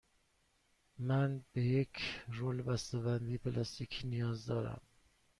[0.99, 4.81] من به یک رول بسته بندی پلاستیکی نیاز دارم.